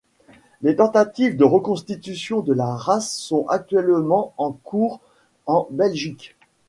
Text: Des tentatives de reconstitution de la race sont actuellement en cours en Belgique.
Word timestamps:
Des 0.63 0.77
tentatives 0.77 1.37
de 1.37 1.43
reconstitution 1.43 2.41
de 2.41 2.53
la 2.53 2.73
race 2.75 3.15
sont 3.15 3.45
actuellement 3.49 4.33
en 4.39 4.51
cours 4.51 4.99
en 5.45 5.67
Belgique. 5.69 6.35